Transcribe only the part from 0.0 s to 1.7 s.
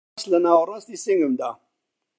ڕاست لە ناوەڕاستی سنگمدا